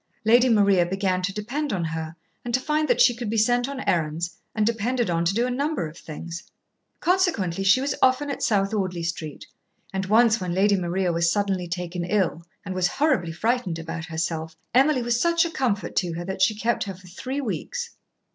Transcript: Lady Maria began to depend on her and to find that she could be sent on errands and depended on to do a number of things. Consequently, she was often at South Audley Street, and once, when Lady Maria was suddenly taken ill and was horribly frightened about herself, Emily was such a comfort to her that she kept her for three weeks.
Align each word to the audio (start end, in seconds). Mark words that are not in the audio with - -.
Lady 0.25 0.49
Maria 0.49 0.83
began 0.83 1.21
to 1.21 1.31
depend 1.31 1.71
on 1.71 1.83
her 1.83 2.15
and 2.43 2.55
to 2.55 2.59
find 2.59 2.87
that 2.87 2.99
she 2.99 3.13
could 3.15 3.29
be 3.29 3.37
sent 3.37 3.69
on 3.69 3.81
errands 3.87 4.35
and 4.55 4.65
depended 4.65 5.11
on 5.11 5.23
to 5.23 5.31
do 5.35 5.45
a 5.45 5.51
number 5.51 5.87
of 5.87 5.95
things. 5.95 6.41
Consequently, 6.99 7.63
she 7.63 7.81
was 7.81 7.93
often 8.01 8.31
at 8.31 8.41
South 8.41 8.73
Audley 8.73 9.03
Street, 9.03 9.45
and 9.93 10.07
once, 10.07 10.41
when 10.41 10.55
Lady 10.55 10.75
Maria 10.75 11.11
was 11.13 11.31
suddenly 11.31 11.67
taken 11.67 12.03
ill 12.03 12.41
and 12.65 12.73
was 12.73 12.87
horribly 12.87 13.31
frightened 13.31 13.77
about 13.77 14.05
herself, 14.05 14.55
Emily 14.73 15.03
was 15.03 15.21
such 15.21 15.45
a 15.45 15.51
comfort 15.51 15.95
to 15.97 16.13
her 16.13 16.25
that 16.25 16.41
she 16.41 16.55
kept 16.55 16.85
her 16.85 16.95
for 16.95 17.05
three 17.05 17.39
weeks. 17.39 17.91